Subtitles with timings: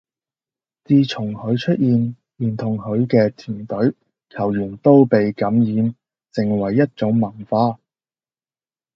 [0.83, 3.93] 自從佢出現，連同佢嘅團隊、
[4.31, 5.93] 球員都被感染，
[6.31, 7.77] 成為一種文化